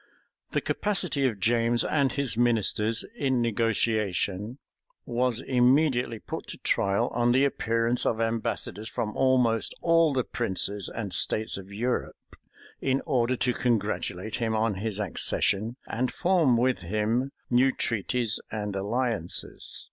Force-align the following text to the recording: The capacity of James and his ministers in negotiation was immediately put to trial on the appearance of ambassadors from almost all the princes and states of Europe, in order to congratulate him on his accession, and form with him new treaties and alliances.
The 0.49 0.61
capacity 0.61 1.27
of 1.27 1.39
James 1.39 1.83
and 1.83 2.11
his 2.11 2.35
ministers 2.35 3.05
in 3.15 3.39
negotiation 3.39 4.57
was 5.05 5.41
immediately 5.41 6.17
put 6.17 6.47
to 6.47 6.57
trial 6.57 7.09
on 7.13 7.33
the 7.33 7.45
appearance 7.45 8.03
of 8.03 8.19
ambassadors 8.19 8.89
from 8.89 9.15
almost 9.15 9.75
all 9.79 10.11
the 10.13 10.23
princes 10.23 10.89
and 10.89 11.13
states 11.13 11.55
of 11.55 11.71
Europe, 11.71 12.35
in 12.81 13.03
order 13.05 13.35
to 13.35 13.53
congratulate 13.53 14.37
him 14.37 14.55
on 14.55 14.73
his 14.81 14.97
accession, 14.99 15.75
and 15.87 16.11
form 16.11 16.57
with 16.57 16.79
him 16.79 17.31
new 17.51 17.71
treaties 17.71 18.39
and 18.51 18.75
alliances. 18.75 19.79